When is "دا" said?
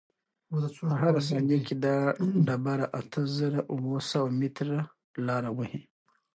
1.85-1.97